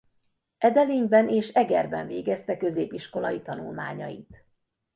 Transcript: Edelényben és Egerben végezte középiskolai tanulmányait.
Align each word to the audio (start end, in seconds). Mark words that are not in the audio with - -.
Edelényben 0.57 1.29
és 1.29 1.47
Egerben 1.49 2.07
végezte 2.07 2.57
középiskolai 2.57 3.41
tanulmányait. 3.41 4.45